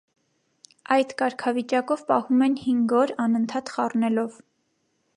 Այդ 0.95 1.13
կարգավիճակով 1.19 2.03
պահում 2.09 2.43
են 2.49 2.57
հինգ 2.65 2.97
օր՝ 3.05 3.17
անընդհատ 3.27 3.75
խառնելով։ 3.77 4.43